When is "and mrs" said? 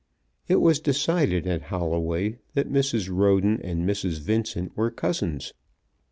3.61-4.17